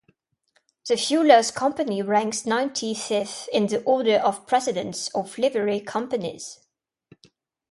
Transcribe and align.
The 0.89 0.97
Fuellers' 0.97 1.51
Company 1.51 2.01
ranks 2.01 2.47
ninety-fifth 2.47 3.47
in 3.53 3.67
the 3.67 3.83
Order 3.83 4.15
of 4.15 4.47
Precedence 4.47 5.09
of 5.09 5.37
Livery 5.37 5.79
Companies. 5.79 6.59